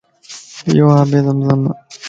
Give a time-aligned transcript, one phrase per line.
[0.77, 1.61] يو آبِ زم زمَ